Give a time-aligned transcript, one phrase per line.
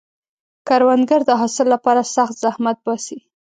[0.67, 3.17] کروندګر د حاصل لپاره سخت زحمت باسي